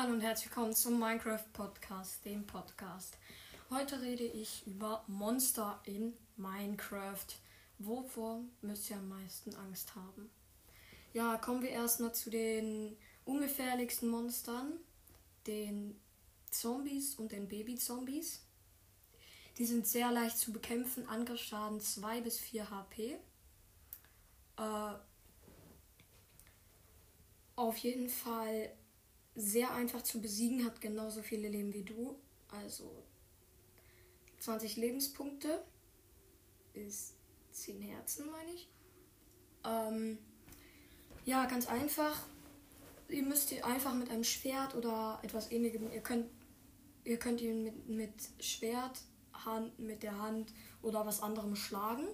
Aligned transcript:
Hallo 0.00 0.12
und 0.12 0.20
herzlich 0.20 0.48
willkommen 0.50 0.76
zum 0.76 1.00
Minecraft 1.00 1.42
Podcast, 1.52 2.24
dem 2.24 2.46
Podcast. 2.46 3.18
Heute 3.68 4.00
rede 4.00 4.22
ich 4.22 4.64
über 4.64 5.02
Monster 5.08 5.80
in 5.86 6.12
Minecraft. 6.36 7.26
Wovor 7.80 8.42
müsst 8.62 8.90
ihr 8.90 8.96
am 8.96 9.08
meisten 9.08 9.56
Angst 9.56 9.96
haben? 9.96 10.30
Ja, 11.14 11.36
kommen 11.38 11.62
wir 11.62 11.70
erstmal 11.70 12.14
zu 12.14 12.30
den 12.30 12.96
ungefährlichsten 13.24 14.08
Monstern, 14.08 14.74
den 15.48 15.98
Zombies 16.52 17.16
und 17.16 17.32
den 17.32 17.48
Baby-Zombies. 17.48 18.44
Die 19.56 19.64
sind 19.64 19.84
sehr 19.84 20.12
leicht 20.12 20.38
zu 20.38 20.52
bekämpfen, 20.52 21.08
Angriffsschaden 21.08 21.80
2 21.80 22.20
bis 22.20 22.38
4 22.38 22.70
HP. 22.70 23.18
Äh, 24.58 24.94
auf 27.56 27.76
jeden 27.78 28.08
Fall 28.08 28.70
sehr 29.38 29.72
einfach 29.72 30.02
zu 30.02 30.20
besiegen, 30.20 30.64
hat 30.64 30.80
genauso 30.80 31.22
viele 31.22 31.48
Leben 31.48 31.72
wie 31.72 31.84
du. 31.84 32.18
Also 32.48 33.04
20 34.40 34.76
Lebenspunkte 34.76 35.62
ist 36.74 37.14
10 37.52 37.80
Herzen, 37.82 38.30
meine 38.30 38.52
ich. 38.52 38.68
Ähm, 39.64 40.18
ja, 41.24 41.46
ganz 41.46 41.68
einfach. 41.68 42.26
Ihr 43.08 43.22
müsst 43.22 43.52
ihr 43.52 43.64
einfach 43.64 43.94
mit 43.94 44.10
einem 44.10 44.24
Schwert 44.24 44.74
oder 44.74 45.18
etwas 45.22 45.50
ähnlichem, 45.50 45.90
ihr 45.92 46.02
könnt, 46.02 46.26
ihr 47.04 47.18
könnt 47.18 47.40
ihn 47.40 47.62
mit, 47.62 47.88
mit 47.88 48.12
Schwert, 48.40 49.00
Hand, 49.32 49.78
mit 49.78 50.02
der 50.02 50.18
Hand 50.18 50.52
oder 50.82 51.06
was 51.06 51.22
anderem 51.22 51.54
schlagen. 51.54 52.08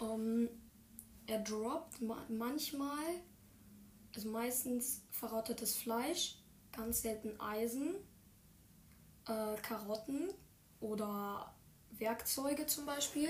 Ähm, 0.00 0.48
er 1.26 1.40
droppt 1.40 2.00
manchmal 2.28 3.22
also 4.14 4.28
meistens 4.28 5.02
verrottetes 5.10 5.76
Fleisch, 5.76 6.36
ganz 6.72 7.02
selten 7.02 7.40
Eisen, 7.40 7.94
äh, 9.26 9.56
Karotten 9.62 10.30
oder 10.80 11.54
Werkzeuge 11.92 12.66
zum 12.66 12.86
Beispiel. 12.86 13.28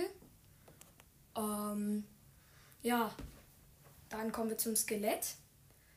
Ähm, 1.37 2.05
ja, 2.83 3.15
dann 4.09 4.33
kommen 4.33 4.51
wir 4.51 4.59
zum 4.59 4.77
Skelett. 4.77 5.37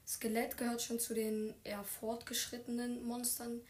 Skelett 0.08 0.58
gehört 0.58 0.82
schon 0.82 1.00
zu 1.00 1.14
den 1.14 1.54
eher 1.64 1.84
fortgeschrittenen 1.84 3.04
Monstern, 3.06 3.62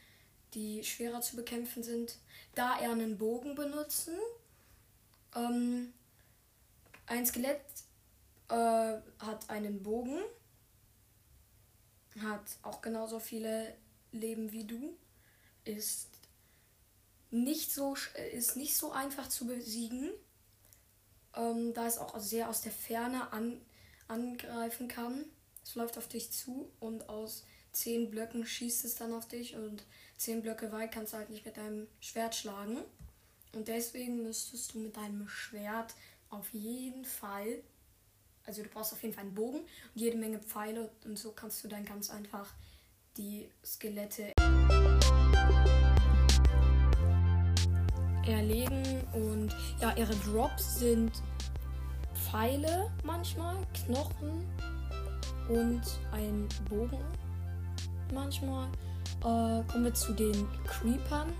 die 0.54 0.84
schwerer 0.84 1.22
zu 1.22 1.36
bekämpfen 1.36 1.84
sind, 1.84 2.18
da 2.56 2.78
er 2.80 2.92
einen 2.92 3.18
Bogen 3.18 3.56
benutzen. 3.56 4.16
Ähm, 5.36 5.94
ein 7.08 7.26
Skelett 7.26 7.62
äh, 8.50 8.98
hat 9.20 9.50
einen 9.50 9.82
Bogen 9.82 10.20
hat 12.22 12.58
auch 12.64 12.82
genauso 12.82 13.20
viele 13.20 13.76
Leben 14.12 14.52
wie 14.52 14.64
du, 14.66 14.96
ist 15.66 16.10
nicht 17.32 17.72
so, 17.72 17.96
ist 18.34 18.56
nicht 18.56 18.78
so 18.78 18.92
einfach 18.92 19.28
zu 19.28 19.46
besiegen, 19.48 20.12
ähm, 21.36 21.74
da 21.74 21.88
es 21.88 21.98
auch 21.98 22.18
sehr 22.20 22.50
aus 22.50 22.62
der 22.62 22.72
Ferne 22.72 23.32
an, 23.34 23.60
angreifen 24.08 24.88
kann. 24.88 25.26
Es 25.64 25.76
läuft 25.76 25.98
auf 25.98 26.08
dich 26.08 26.32
zu 26.32 26.70
und 26.80 27.10
aus 27.10 27.44
zehn 27.72 28.10
Blöcken 28.10 28.46
schießt 28.46 28.86
es 28.86 28.96
dann 28.96 29.14
auf 29.14 29.28
dich 29.28 29.56
und 29.56 29.84
zehn 30.18 30.42
Blöcke 30.42 30.72
weit 30.72 30.92
kannst 30.92 31.14
du 31.14 31.18
halt 31.18 31.30
nicht 31.30 31.46
mit 31.46 31.58
deinem 31.58 31.88
Schwert 32.00 32.36
schlagen. 32.36 32.78
Und 33.54 33.68
deswegen 33.68 34.24
müsstest 34.24 34.74
du 34.74 34.80
mit 34.80 34.96
deinem 34.96 35.28
Schwert 35.28 35.94
auf 36.30 36.54
jeden 36.54 37.06
Fall 37.06 37.64
also 38.46 38.64
du 38.64 38.70
brauchst 38.70 38.94
auf 38.94 39.02
jeden 39.02 39.14
Fall 39.14 39.24
einen 39.24 39.34
Bogen 39.34 39.60
und 39.60 39.68
jede 39.96 40.18
Menge 40.18 40.40
Pfeile 40.40 40.90
und 41.06 41.18
so 41.18 41.32
kannst 41.32 41.64
du 41.64 41.68
dann 41.68 41.86
ganz 41.86 42.10
einfach 42.10 42.54
die 43.18 43.50
Skelette 43.64 44.34
erlegen. 48.28 49.02
Und 49.14 49.56
ja, 49.82 49.96
ihre 49.96 50.16
Drops 50.16 50.80
sind 50.80 51.12
Pfeile 52.14 52.92
manchmal, 53.04 53.56
Knochen 53.74 54.46
und 55.50 55.82
ein 56.12 56.48
Bogen 56.70 57.04
manchmal. 58.14 58.68
Äh, 59.22 59.64
kommen 59.72 59.86
wir 59.86 59.94
zu 59.94 60.14
den 60.14 60.48
Creepern. 60.66 61.32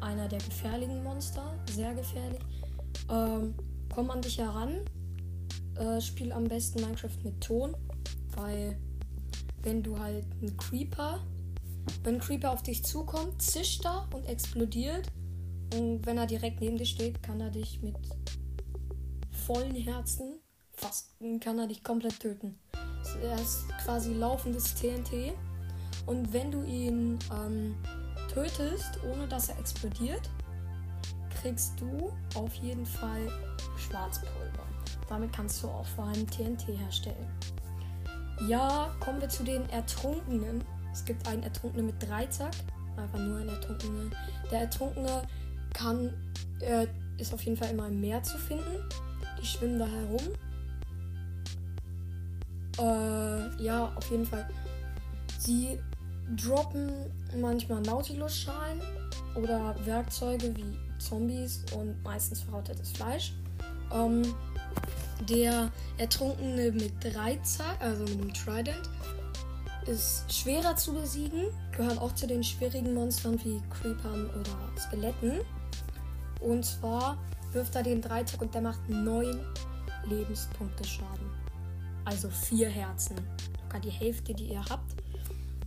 Einer 0.00 0.28
der 0.28 0.38
gefährlichen 0.40 1.02
Monster, 1.02 1.54
sehr 1.70 1.94
gefährlich. 1.94 2.42
Ähm, 3.08 3.54
komm 3.94 4.10
an 4.10 4.20
dich 4.20 4.38
heran 4.38 4.80
äh, 5.78 6.00
spiel 6.00 6.32
am 6.32 6.44
besten 6.44 6.80
Minecraft 6.80 7.18
mit 7.24 7.40
Ton, 7.40 7.76
weil 8.36 8.78
wenn 9.62 9.82
du 9.82 9.98
halt 9.98 10.24
ein 10.42 10.56
Creeper, 10.56 11.20
wenn 12.02 12.14
ein 12.14 12.20
Creeper 12.20 12.52
auf 12.52 12.62
dich 12.62 12.84
zukommt, 12.84 13.40
zischt 13.42 13.84
er 13.84 14.08
und 14.14 14.24
explodiert. 14.26 15.08
Und 15.74 16.06
wenn 16.06 16.18
er 16.18 16.26
direkt 16.26 16.60
neben 16.60 16.78
dir 16.78 16.86
steht, 16.86 17.22
kann 17.22 17.40
er 17.40 17.50
dich 17.50 17.82
mit 17.82 17.96
vollen 19.46 19.74
Herzen, 19.74 20.38
fast 20.72 21.14
kann 21.40 21.58
er 21.58 21.66
dich 21.66 21.82
komplett 21.82 22.20
töten. 22.20 22.58
Er 23.22 23.36
ist 23.36 23.68
quasi 23.84 24.14
laufendes 24.14 24.74
TNT. 24.74 25.32
Und 26.06 26.32
wenn 26.32 26.50
du 26.50 26.62
ihn 26.62 27.18
ähm, 27.32 27.74
tötest, 28.32 28.98
ohne 29.10 29.26
dass 29.26 29.48
er 29.48 29.58
explodiert, 29.58 30.30
kriegst 31.40 31.80
du 31.80 32.12
auf 32.34 32.54
jeden 32.54 32.86
Fall 32.86 33.28
Schwarzpulver. 33.76 34.75
Damit 35.08 35.32
kannst 35.32 35.62
du 35.62 35.68
auch 35.68 35.86
vor 35.86 36.06
allem 36.06 36.26
TNT 36.28 36.68
herstellen. 36.68 37.26
Ja, 38.48 38.94
kommen 39.00 39.20
wir 39.20 39.28
zu 39.28 39.44
den 39.44 39.68
Ertrunkenen. 39.70 40.64
Es 40.92 41.04
gibt 41.04 41.26
einen 41.28 41.42
Ertrunkenen 41.42 41.86
mit 41.86 42.02
Dreizack. 42.02 42.52
Einfach 42.96 43.18
nur 43.18 43.38
ein 43.38 43.48
Ertrunkener. 43.48 44.10
Der 44.50 44.60
Ertrunkene 44.60 45.22
kann, 45.72 46.12
äh, 46.60 46.86
ist 47.18 47.32
auf 47.34 47.42
jeden 47.42 47.56
Fall 47.56 47.70
immer 47.70 47.88
im 47.88 48.00
Meer 48.00 48.22
zu 48.22 48.38
finden. 48.38 48.88
Die 49.40 49.46
schwimmen 49.46 49.78
da 49.78 49.86
herum. 49.86 50.22
Äh, 52.78 53.62
ja, 53.62 53.92
auf 53.94 54.10
jeden 54.10 54.26
Fall. 54.26 54.48
Sie 55.38 55.78
droppen 56.36 56.90
manchmal 57.40 57.82
Nautilus-Schalen 57.82 58.80
oder 59.34 59.74
Werkzeuge 59.84 60.54
wie 60.56 60.78
Zombies 60.98 61.64
und 61.74 62.02
meistens 62.02 62.40
verrottetes 62.42 62.92
Fleisch. 62.92 63.32
Ähm, 63.92 64.22
der 65.28 65.70
Ertrunkene 65.98 66.72
mit 66.72 66.92
Dreizack, 67.02 67.80
also 67.80 68.02
mit 68.02 68.20
dem 68.20 68.34
Trident, 68.34 68.90
ist 69.86 70.32
schwerer 70.32 70.74
zu 70.76 70.92
besiegen, 70.92 71.46
gehört 71.76 71.98
auch 71.98 72.14
zu 72.14 72.26
den 72.26 72.42
schwierigen 72.42 72.92
Monstern 72.94 73.38
wie 73.44 73.62
Creepern 73.70 74.28
oder 74.30 74.80
Skeletten. 74.80 75.40
Und 76.40 76.64
zwar 76.64 77.18
wirft 77.52 77.74
er 77.76 77.82
den 77.82 78.02
Dreizack 78.02 78.42
und 78.42 78.54
der 78.54 78.62
macht 78.62 78.88
9 78.88 79.40
Lebenspunkte 80.08 80.84
Schaden. 80.84 81.30
Also 82.04 82.28
4 82.28 82.68
Herzen. 82.68 83.16
Locker 83.62 83.80
die 83.80 83.90
Hälfte, 83.90 84.34
die 84.34 84.50
ihr 84.52 84.64
habt. 84.68 84.96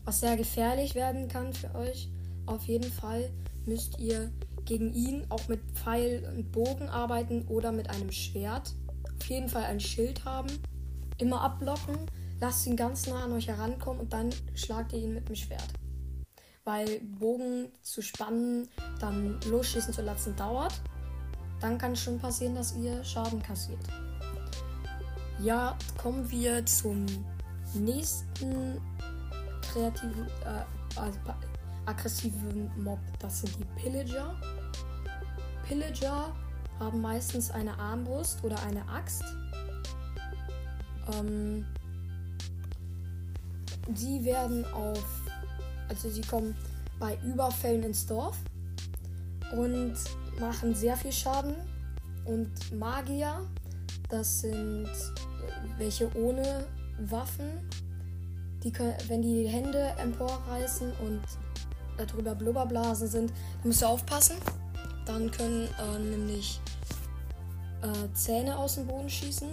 Was 0.06 0.20
sehr 0.20 0.38
gefährlich 0.38 0.96
werden 0.96 1.28
kann 1.28 1.54
für 1.54 1.74
euch. 1.76 2.10
Auf 2.46 2.66
jeden 2.66 2.92
Fall 2.92 3.30
müsst 3.66 4.00
ihr 4.00 4.32
gegen 4.66 4.94
ihn 4.94 5.26
auch 5.30 5.48
mit 5.48 5.62
Pfeil 5.74 6.32
und 6.36 6.52
Bogen 6.52 6.90
arbeiten 6.90 7.48
oder 7.48 7.72
mit 7.72 7.90
einem 7.90 8.12
Schwert 8.12 8.74
auf 9.20 9.30
jeden 9.30 9.50
Fall 9.50 9.64
ein 9.64 9.80
Schild 9.80 10.24
haben. 10.26 10.48
Immer 11.18 11.42
abblocken, 11.42 11.98
lasst 12.40 12.66
ihn 12.66 12.76
ganz 12.76 13.08
nah 13.08 13.26
an 13.26 13.34
euch 13.34 13.48
herankommen 13.48 14.02
und 14.02 14.14
dann 14.14 14.30
schlagt 14.56 14.94
ihr 14.94 15.00
ihn 15.00 15.14
mit 15.14 15.28
dem 15.28 15.36
Schwert. 15.36 15.68
Weil 16.64 17.00
Bogen 17.02 17.72
zu 17.82 18.02
spannen, 18.02 18.70
dann 19.00 19.40
losschießen 19.50 19.94
zu 19.94 20.02
lassen 20.02 20.36
dauert. 20.36 20.74
Dann 21.60 21.78
kann 21.78 21.94
es 21.94 22.02
schon 22.02 22.20
passieren, 22.20 22.56
dass 22.56 22.76
ihr 22.78 23.04
Schaden 23.04 23.42
kassiert. 23.42 23.80
Ja, 25.42 25.78
kommen 25.98 26.30
wir 26.32 26.66
zum 26.66 27.06
nächsten 27.74 28.80
kreativen, 29.62 30.28
äh, 30.46 31.00
also 31.00 31.20
aggressiven 31.86 32.72
Mob. 32.82 33.00
Das 33.20 33.42
sind 33.42 33.58
die 33.58 33.66
Pillager. 33.82 34.36
Pillager 35.68 36.34
haben 36.80 37.02
meistens 37.02 37.52
eine 37.52 37.78
Armbrust 37.78 38.44
oder 38.44 38.62
eine 38.64 38.88
Axt. 38.88 39.24
Ähm, 41.14 41.66
die 43.88 44.24
werden 44.24 44.66
auf, 44.74 45.04
also 45.88 46.10
sie 46.10 46.22
kommen 46.22 46.56
bei 47.00 47.18
Überfällen 47.26 47.84
ins 47.84 48.06
Dorf 48.06 48.38
und 49.52 49.96
machen 50.40 50.76
sehr 50.76 50.96
viel 50.96 51.12
Schaden. 51.12 51.56
Und 52.26 52.52
Magier, 52.78 53.48
das 54.10 54.42
sind 54.42 54.90
welche 55.78 56.16
ohne 56.16 56.66
Waffen, 57.00 57.50
die 58.64 58.72
können, 58.72 58.94
wenn 59.08 59.22
die 59.22 59.48
Hände 59.48 59.94
emporreißen 59.98 60.92
und 61.06 61.22
darüber 61.98 62.36
Blubberblasen 62.36 63.08
sind, 63.08 63.34
musst 63.64 63.82
du 63.82 63.88
aufpassen. 63.88 64.36
Dann 65.06 65.32
können 65.32 65.68
äh, 65.80 66.00
nämlich 66.00 66.62
äh, 67.82 68.14
Zähne 68.14 68.58
aus 68.58 68.76
dem 68.76 68.88
Boden 68.88 69.10
schießen, 69.10 69.50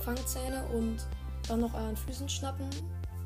Fangzähne 0.00 0.64
und 0.74 0.98
dann 1.48 1.60
noch 1.60 1.74
euren 1.74 1.96
Füßen 1.96 2.28
schnappen 2.28 2.68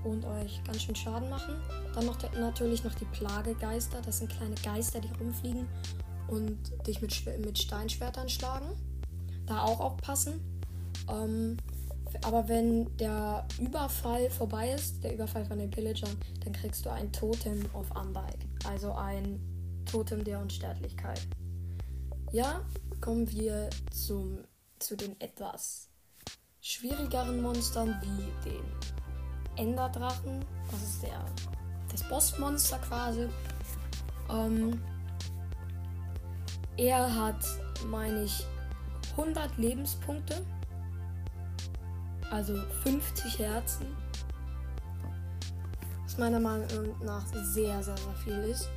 und 0.04 0.24
euch 0.24 0.62
ganz 0.64 0.82
schön 0.82 0.94
Schaden 0.94 1.28
machen. 1.28 1.54
Dann 1.94 2.06
noch 2.06 2.18
natürlich 2.32 2.84
noch 2.84 2.94
die 2.94 3.04
Plagegeister. 3.06 4.00
Das 4.04 4.18
sind 4.18 4.30
kleine 4.30 4.54
Geister, 4.62 5.00
die 5.00 5.10
rumfliegen 5.18 5.66
und 6.28 6.58
dich 6.86 7.02
mit, 7.02 7.12
mit 7.44 7.58
Steinschwertern 7.58 8.28
schlagen. 8.28 8.66
Da 9.46 9.62
auch 9.62 9.80
aufpassen. 9.80 10.40
Ähm, 11.08 11.56
aber 12.22 12.48
wenn 12.48 12.96
der 12.96 13.46
Überfall 13.60 14.30
vorbei 14.30 14.72
ist, 14.72 15.02
der 15.02 15.14
Überfall 15.14 15.44
von 15.44 15.58
den 15.58 15.70
Pillagern, 15.70 16.16
dann 16.44 16.52
kriegst 16.52 16.84
du 16.84 16.90
ein 16.90 17.12
Totem 17.12 17.64
auf 17.72 17.86
Unbike. 17.96 18.46
Also 18.64 18.92
ein 18.92 19.40
Totem 19.90 20.24
der 20.24 20.40
Unsterblichkeit. 20.40 21.26
Ja, 22.32 22.60
kommen 23.00 23.30
wir 23.30 23.70
zum, 23.90 24.38
zu 24.78 24.96
den 24.96 25.20
etwas 25.20 25.88
schwierigeren 26.60 27.40
Monstern 27.40 28.00
wie 28.02 28.48
den 28.50 28.64
Enderdrachen. 29.56 30.44
Das 30.70 30.82
ist 30.82 31.02
der 31.02 31.24
das 31.90 32.04
Bossmonster 32.04 32.78
quasi. 32.78 33.28
Ähm, 34.30 34.80
er 36.76 37.14
hat, 37.14 37.44
meine 37.86 38.24
ich, 38.24 38.46
100 39.12 39.56
Lebenspunkte. 39.58 40.46
Also 42.30 42.54
50 42.84 43.38
Herzen. 43.40 43.86
Was 46.04 46.16
meiner 46.16 46.38
Meinung 46.38 46.94
nach 47.04 47.26
sehr, 47.26 47.82
sehr, 47.82 47.96
sehr 47.96 48.14
viel 48.24 48.38
ist. 48.50 48.68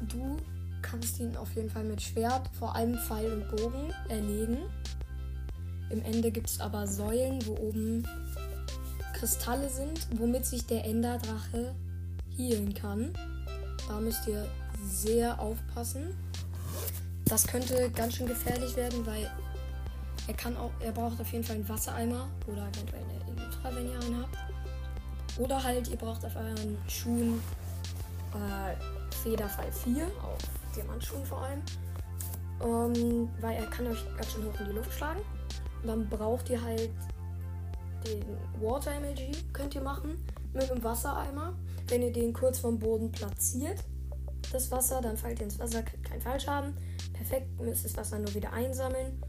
Du 0.00 0.38
kannst 0.82 1.18
ihn 1.20 1.36
auf 1.36 1.54
jeden 1.54 1.70
Fall 1.70 1.84
mit 1.84 2.02
Schwert, 2.02 2.48
vor 2.58 2.74
allem 2.74 2.98
Pfeil 2.98 3.32
und 3.32 3.56
Bogen, 3.56 3.92
erlegen. 4.08 4.58
Im 5.90 6.02
Ende 6.02 6.30
gibt 6.30 6.48
es 6.48 6.60
aber 6.60 6.86
Säulen, 6.86 7.44
wo 7.46 7.56
oben 7.56 8.06
Kristalle 9.14 9.68
sind, 9.68 10.06
womit 10.18 10.46
sich 10.46 10.66
der 10.66 10.84
Enderdrache 10.84 11.74
healen 12.36 12.72
kann. 12.74 13.12
Da 13.88 14.00
müsst 14.00 14.26
ihr 14.28 14.46
sehr 14.84 15.38
aufpassen. 15.40 16.14
Das 17.24 17.46
könnte 17.46 17.90
ganz 17.90 18.16
schön 18.16 18.26
gefährlich 18.26 18.76
werden, 18.76 19.04
weil 19.06 19.30
er 20.26 20.34
kann 20.34 20.56
auch, 20.56 20.70
er 20.80 20.92
braucht 20.92 21.20
auf 21.20 21.32
jeden 21.32 21.44
Fall 21.44 21.56
einen 21.56 21.68
Wassereimer 21.68 22.28
oder 22.46 22.68
eventuell 22.68 23.02
eine 23.02 23.40
Elytra, 23.40 23.74
wenn 23.74 23.88
ihr 23.88 24.00
einen 24.00 24.22
habt. 24.22 24.38
Oder 25.38 25.62
halt, 25.62 25.88
ihr 25.88 25.96
braucht 25.96 26.24
auf 26.24 26.36
euren 26.36 26.78
Schuhen 26.88 27.40
äh, 28.34 29.14
Federfall 29.22 29.72
4, 29.72 30.06
auf 30.22 30.59
Diamantschuhen 30.76 31.24
vor 31.24 31.42
allem. 31.42 31.62
Ähm, 32.62 33.28
weil 33.40 33.56
er 33.56 33.66
kann 33.66 33.86
euch 33.86 34.04
ganz 34.16 34.32
schön 34.32 34.44
hoch 34.44 34.60
in 34.60 34.66
die 34.66 34.72
Luft 34.72 34.92
schlagen. 34.92 35.20
Und 35.82 35.88
dann 35.88 36.08
braucht 36.08 36.50
ihr 36.50 36.62
halt 36.62 36.90
den 38.06 38.24
Water 38.60 38.98
MLG, 39.00 39.52
könnt 39.52 39.74
ihr 39.74 39.80
machen, 39.80 40.24
mit 40.52 40.70
einem 40.70 40.82
Wassereimer. 40.82 41.56
Wenn 41.88 42.02
ihr 42.02 42.12
den 42.12 42.32
kurz 42.32 42.58
vom 42.58 42.78
Boden 42.78 43.10
platziert, 43.10 43.84
das 44.52 44.70
Wasser, 44.70 45.00
dann 45.00 45.16
fällt 45.16 45.38
ihr 45.40 45.44
ins 45.44 45.58
Wasser, 45.58 45.82
kein 45.82 46.20
Fallschaden. 46.20 46.74
Perfekt, 47.12 47.60
müsst 47.60 47.84
das 47.84 47.96
Wasser 47.96 48.18
nur 48.18 48.34
wieder 48.34 48.52
einsammeln. 48.52 49.22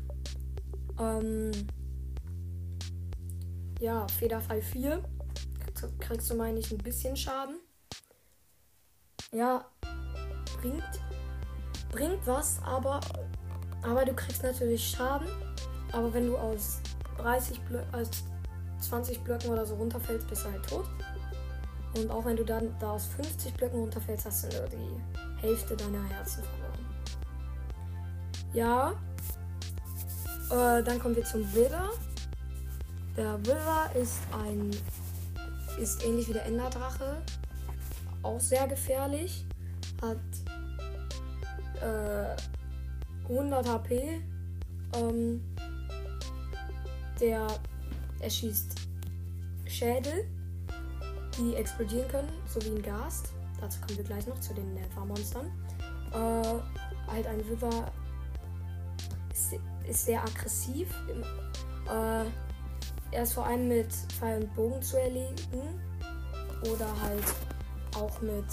Ähm, 1.00 1.52
ja, 3.80 4.08
Federfall 4.08 4.62
4. 4.62 5.04
Kriegst 6.00 6.30
du, 6.30 6.36
meine 6.36 6.60
ich, 6.60 6.72
ein 6.72 6.78
bisschen 6.78 7.16
Schaden. 7.16 7.56
Ja, 9.32 9.66
bringt, 10.62 10.84
bringt 11.92 12.26
was, 12.26 12.60
aber, 12.64 13.00
aber 13.84 14.06
du 14.06 14.14
kriegst 14.14 14.44
natürlich 14.44 14.90
Schaden. 14.90 15.28
Aber 15.92 16.14
wenn 16.14 16.28
du 16.28 16.38
aus 16.38 16.80
30 17.18 17.60
Blö 17.62 17.80
aus 17.92 18.10
20 18.80 19.20
Blöcken 19.24 19.52
oder 19.52 19.66
so 19.66 19.76
runterfällst, 19.76 20.28
bist 20.28 20.46
du 20.46 20.52
halt 20.52 20.68
tot. 20.68 20.86
Und 21.96 22.10
auch 22.10 22.26
wenn 22.26 22.38
du 22.38 22.44
dann 22.46 22.74
da 22.80 22.92
aus 22.92 23.06
50 23.18 23.54
Blöcken 23.54 23.80
runterfällst, 23.80 24.26
hast 24.26 24.44
du 24.46 24.58
nur 24.58 24.68
die 24.68 25.42
Hälfte 25.42 25.76
deiner 25.76 26.04
Herzen 26.10 26.44
verloren. 26.44 26.86
Ja. 28.54 28.94
Äh, 30.50 30.84
dann 30.84 31.00
kommen 31.00 31.16
wir 31.16 31.26
zum 31.26 31.42
Wither. 31.54 31.90
Der 33.18 33.40
Wither 33.46 33.92
ist 34.02 34.20
ein. 34.32 34.72
ist 35.80 36.04
ähnlich 36.04 36.28
wie 36.30 36.34
der 36.34 36.46
Enderdrache. 36.46 37.22
Auch 38.24 38.40
sehr 38.40 38.68
gefährlich. 38.68 39.46
Hat 40.02 40.18
äh, 41.82 42.36
100 43.30 43.68
HP. 43.68 44.22
Ähm, 44.96 45.42
der 47.20 47.48
erschießt 48.20 48.76
Schädel 49.66 50.26
die 51.38 51.56
explodieren 51.56 52.08
können, 52.10 52.30
so 52.46 52.62
wie 52.64 52.76
ein 52.76 52.82
Gast. 52.82 53.30
Dazu 53.60 53.80
kommen 53.82 53.98
wir 53.98 54.04
gleich 54.04 54.28
noch 54.28 54.40
zu 54.40 54.54
den 54.54 54.74
Nether-Monstern. 54.74 55.48
Äh, 56.12 57.12
halt 57.12 57.28
ein 57.28 57.48
Wither 57.50 57.92
ist, 59.32 59.54
ist 59.88 60.06
sehr 60.06 60.22
aggressiv. 60.22 60.90
Äh, 61.88 62.26
er 63.12 63.24
ist 63.24 63.34
vor 63.34 63.46
allem 63.46 63.68
mit 63.68 63.92
Pfeil 63.92 64.42
und 64.42 64.56
Bogen 64.56 64.82
zu 64.82 65.00
erlegen. 65.00 65.36
Oder 66.72 66.88
halt 67.02 67.24
auch 67.96 68.22
mit, 68.22 68.46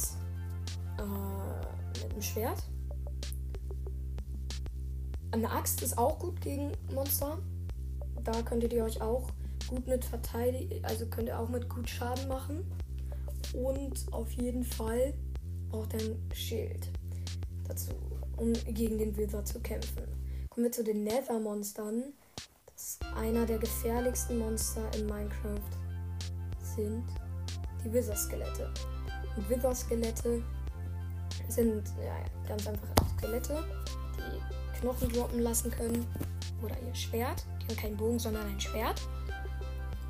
äh, 0.99 2.01
mit 2.03 2.13
einem 2.13 2.23
Schwert. 2.23 2.63
Eine 5.31 5.51
Axt 5.51 5.83
ist 5.83 5.99
auch 5.99 6.19
gut 6.19 6.41
gegen 6.41 6.73
Monster. 6.95 7.39
Da 8.25 8.43
könntet 8.43 8.73
ihr 8.73 8.85
euch 8.85 9.01
auch 9.01 9.29
gut 9.69 9.87
mit 9.87 10.05
verteidigen, 10.05 10.85
also 10.85 11.07
könnt 11.07 11.29
ihr 11.29 11.39
auch 11.39 11.49
mit 11.49 11.69
gut 11.69 11.89
Schaden 11.89 12.29
machen. 12.29 12.65
Und 13.53 14.07
auf 14.13 14.33
jeden 14.33 14.65
Fall 14.65 15.15
braucht 15.71 15.95
er 15.95 16.01
ein 16.01 16.31
Schild 16.35 16.89
dazu, 17.67 17.93
um 18.37 18.53
gegen 18.53 18.99
den 18.99 19.17
Wither 19.17 19.45
zu 19.45 19.61
kämpfen. 19.61 20.05
Kommen 20.49 20.65
wir 20.65 20.73
zu 20.73 20.83
den 20.83 21.05
Nether-Monstern. 21.05 22.05
Das 22.75 22.83
ist 22.83 23.05
einer 23.17 23.45
der 23.45 23.59
gefährlichsten 23.59 24.39
Monster 24.39 24.83
in 24.97 25.07
Minecraft 25.07 25.61
sind 26.63 27.05
die 27.85 27.93
Wither-Skelette. 27.93 28.73
Und 29.37 29.51
Wither-Skelette 29.51 30.43
sind 31.49 31.89
ja, 32.03 32.25
ganz 32.47 32.67
einfach 32.67 32.89
Skelette, 33.17 33.65
Knochen 34.81 35.09
droppen 35.13 35.41
lassen 35.41 35.71
können 35.71 36.07
oder 36.63 36.77
ihr 36.87 36.95
Schwert. 36.95 37.45
Die 37.63 37.69
haben 37.69 37.81
keinen 37.81 37.97
Bogen, 37.97 38.19
sondern 38.19 38.47
ein 38.47 38.61
Schwert. 38.61 39.01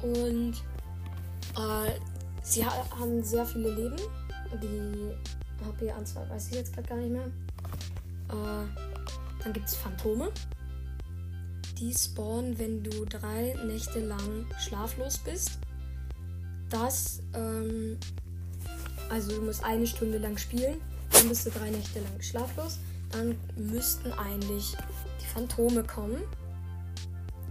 Und 0.02 0.54
äh, 1.56 1.92
sie 2.42 2.64
ha 2.64 2.72
haben 2.98 3.22
sehr 3.22 3.44
viele 3.44 3.70
Leben. 3.70 3.96
Die 4.62 5.12
HP-Anzahl 5.64 6.28
weiß 6.30 6.48
ich 6.48 6.54
jetzt 6.54 6.72
gerade 6.72 6.88
gar 6.88 6.98
nicht 6.98 7.12
mehr. 7.12 7.26
Äh, 8.28 8.66
dann 9.42 9.52
gibt 9.52 9.66
es 9.66 9.74
Phantome. 9.74 10.30
Die 11.78 11.94
spawnen, 11.94 12.58
wenn 12.58 12.82
du 12.82 13.04
drei 13.04 13.54
Nächte 13.66 14.00
lang 14.00 14.46
schlaflos 14.58 15.18
bist. 15.18 15.58
Das, 16.70 17.22
ähm, 17.34 17.98
also 19.08 19.36
du 19.36 19.42
musst 19.42 19.64
eine 19.64 19.86
Stunde 19.86 20.18
lang 20.18 20.36
spielen, 20.36 20.80
dann 21.12 21.28
bist 21.28 21.46
du 21.46 21.50
drei 21.50 21.70
Nächte 21.70 22.00
lang 22.00 22.20
schlaflos. 22.20 22.78
Dann 23.10 23.36
müssten 23.56 24.12
eigentlich 24.12 24.76
die 25.20 25.26
Phantome 25.26 25.82
kommen. 25.84 26.22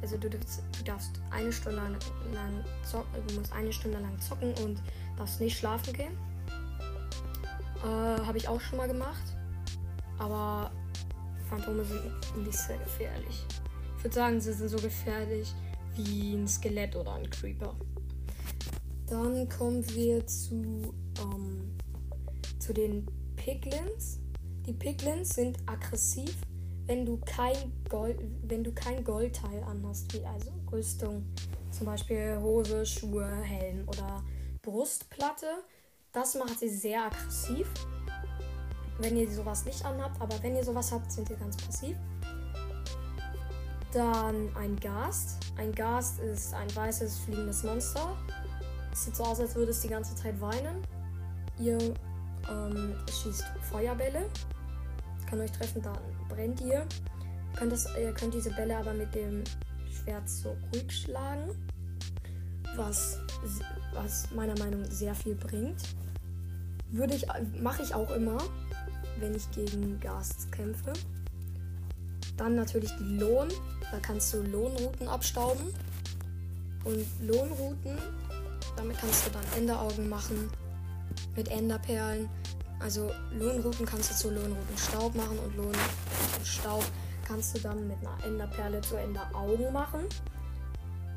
Also 0.01 0.17
du 0.17 0.29
darfst, 0.29 0.61
du 0.77 0.83
darfst 0.83 1.11
eine 1.31 1.51
Stunde 1.51 1.77
lang, 1.77 2.63
zocken, 2.83 3.27
du 3.27 3.33
musst 3.35 3.51
eine 3.51 3.73
Stunde 3.73 3.99
lang 3.99 4.19
zocken 4.19 4.53
und 4.63 4.81
darfst 5.17 5.41
nicht 5.41 5.57
schlafen 5.57 5.93
gehen. 5.93 6.17
Äh, 7.83 7.87
Habe 7.87 8.37
ich 8.37 8.47
auch 8.47 8.61
schon 8.61 8.77
mal 8.77 8.87
gemacht. 8.87 9.23
Aber 10.19 10.71
Phantome 11.49 11.83
sind 11.83 12.03
nicht 12.43 12.57
sehr 12.57 12.77
gefährlich. 12.77 13.45
Ich 13.97 14.03
würde 14.03 14.15
sagen, 14.15 14.41
sie 14.41 14.53
sind 14.53 14.69
so 14.69 14.77
gefährlich 14.77 15.53
wie 15.95 16.33
ein 16.33 16.47
Skelett 16.47 16.95
oder 16.95 17.13
ein 17.15 17.29
Creeper. 17.29 17.75
Dann 19.07 19.47
kommen 19.49 19.87
wir 19.95 20.25
zu, 20.27 20.93
ähm, 21.21 21.77
zu 22.59 22.73
den 22.73 23.07
Piglins. 23.35 24.19
Die 24.67 24.73
Piglins 24.73 25.29
sind 25.29 25.57
aggressiv 25.65 26.35
wenn 26.87 27.05
du 27.05 27.19
kein 27.25 27.73
Gold, 27.89 28.17
wenn 28.43 28.63
du 28.63 28.71
kein 28.71 29.03
Goldteil 29.03 29.61
anhast, 29.63 30.13
wie 30.13 30.25
also 30.25 30.51
Rüstung, 30.71 31.25
zum 31.69 31.85
Beispiel 31.85 32.37
Hose, 32.41 32.85
Schuhe, 32.85 33.29
Helm 33.43 33.87
oder 33.87 34.23
Brustplatte, 34.61 35.47
das 36.13 36.35
macht 36.35 36.59
sie 36.59 36.69
sehr 36.69 37.03
aggressiv. 37.03 37.67
Wenn 38.99 39.17
ihr 39.17 39.29
sowas 39.29 39.65
nicht 39.65 39.83
anhabt, 39.85 40.19
aber 40.21 40.41
wenn 40.41 40.55
ihr 40.55 40.63
sowas 40.63 40.91
habt, 40.91 41.11
sind 41.11 41.29
ihr 41.29 41.35
ganz 41.35 41.57
passiv. 41.57 41.95
Dann 43.93 44.49
ein 44.55 44.75
Gast. 44.79 45.37
Ein 45.57 45.71
Gast 45.73 46.19
ist 46.19 46.53
ein 46.53 46.73
weißes 46.75 47.19
fliegendes 47.19 47.63
Monster. 47.63 48.17
Es 48.91 49.05
sieht 49.05 49.15
so 49.15 49.23
aus, 49.23 49.39
als 49.39 49.55
würde 49.55 49.71
es 49.71 49.81
die 49.81 49.89
ganze 49.89 50.15
Zeit 50.15 50.39
weinen. 50.41 50.81
Ihr 51.59 51.77
ähm, 52.49 52.95
schießt 53.07 53.45
Feuerbälle. 53.69 54.29
Kann 55.27 55.41
euch 55.41 55.51
treffen, 55.51 55.81
dann 55.81 55.97
brennt 56.29 56.61
ihr. 56.61 56.85
Könnt 57.55 57.71
das, 57.71 57.87
ihr 57.99 58.13
könnt 58.13 58.33
diese 58.33 58.51
Bälle 58.51 58.77
aber 58.77 58.93
mit 58.93 59.13
dem 59.13 59.43
Schwert 59.91 60.29
so 60.29 60.55
ruhig 60.73 60.91
schlagen. 60.91 61.49
Was, 62.75 63.19
was 63.93 64.29
meiner 64.31 64.57
Meinung 64.59 64.81
nach 64.81 64.91
sehr 64.91 65.15
viel 65.15 65.35
bringt. 65.35 65.81
Würde 66.91 67.15
ich, 67.15 67.25
mache 67.61 67.83
ich 67.83 67.93
auch 67.93 68.11
immer, 68.11 68.37
wenn 69.19 69.35
ich 69.35 69.49
gegen 69.51 69.99
Ghasts 69.99 70.49
kämpfe. 70.51 70.93
Dann 72.37 72.55
natürlich 72.55 72.91
die 72.97 73.17
Lohn. 73.17 73.47
Da 73.91 73.99
kannst 73.99 74.33
du 74.33 74.41
Lohnrouten 74.43 75.07
abstauben. 75.07 75.73
Und 76.83 77.05
Lohnrouten, 77.21 77.97
damit 78.75 78.97
kannst 78.99 79.25
du 79.27 79.31
dann 79.31 79.43
Enderaugen 79.57 80.07
machen. 80.07 80.49
Mit 81.35 81.49
Enderperlen. 81.49 82.29
Also 82.79 83.11
Lohnrouten 83.31 83.85
kannst 83.85 84.11
du 84.11 84.15
zu 84.15 84.29
Lohnroutenstaub 84.29 85.15
machen 85.15 85.39
und 85.39 85.55
Lohnroutenstaub 85.57 86.83
kannst 87.27 87.57
du 87.57 87.61
dann 87.61 87.87
mit 87.87 87.97
einer 87.99 88.23
Enderperle 88.23 88.81
zu 88.81 88.95
Enderaugen 88.95 89.73
machen. 89.73 90.01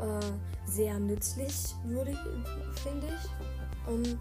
Äh, 0.00 0.70
sehr 0.70 0.98
nützlich, 0.98 1.74
würde 1.84 2.12
ich, 2.12 2.80
finde 2.80 3.06
ich. 3.08 3.90
Um, 3.92 4.18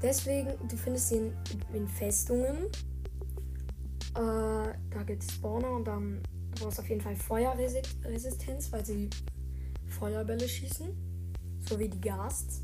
deswegen, 0.00 0.52
du 0.68 0.76
findest 0.76 1.08
sie 1.08 1.32
in, 1.72 1.88
Festungen. 1.88 2.66
Äh, 4.14 4.14
da 4.14 5.02
gibt 5.04 5.22
es 5.22 5.32
Spawner 5.32 5.70
und 5.70 5.84
dann 5.84 6.22
du 6.54 6.64
brauchst 6.64 6.78
auf 6.78 6.88
jeden 6.88 7.00
Fall 7.00 7.16
Feuerresistenz, 7.16 8.70
weil 8.70 8.84
sie 8.84 9.10
Feuerbälle 9.88 10.48
schießen. 10.48 10.88
So 11.68 11.78
wie 11.78 11.88
die 11.88 12.00
Ghasts. 12.00 12.60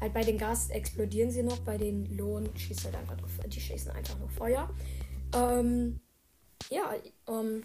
Halt 0.00 0.12
bei 0.12 0.22
den 0.22 0.38
Gas 0.38 0.70
explodieren 0.70 1.30
sie 1.30 1.42
noch, 1.42 1.58
bei 1.60 1.78
den 1.78 2.16
Lohn 2.16 2.48
schießt 2.54 2.84
halt 2.84 2.96
einfach 2.96 3.16
nur, 3.18 3.28
die 3.46 3.60
schießen 3.60 3.90
einfach 3.92 4.18
nur 4.18 4.28
Feuer. 4.28 4.68
Ähm, 5.34 6.00
ja, 6.70 6.94
ähm, 7.28 7.62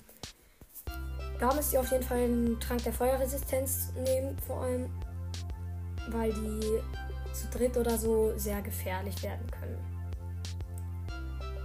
da 1.39 1.53
müsst 1.53 1.73
ihr 1.73 1.79
auf 1.79 1.91
jeden 1.91 2.03
Fall 2.03 2.19
einen 2.19 2.59
Trank 2.59 2.83
der 2.83 2.93
Feuerresistenz 2.93 3.91
nehmen, 4.05 4.37
vor 4.45 4.61
allem, 4.61 4.89
weil 6.09 6.31
die 6.33 6.81
zu 7.33 7.47
dritt 7.47 7.77
oder 7.77 7.97
so 7.97 8.33
sehr 8.37 8.61
gefährlich 8.61 9.21
werden 9.23 9.49
können. 9.49 9.77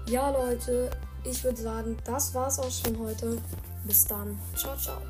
Ja, 0.08 0.30
Leute, 0.30 0.90
ich 1.24 1.42
würde 1.42 1.60
sagen, 1.60 1.96
das 2.04 2.34
war's 2.34 2.58
auch 2.58 2.70
schon 2.70 2.98
heute. 2.98 3.38
Bis 3.84 4.04
dann. 4.04 4.38
Ciao, 4.54 4.76
ciao. 4.76 5.02